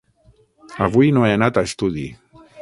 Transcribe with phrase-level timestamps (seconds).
[0.85, 2.09] Avui no he anat a estudi.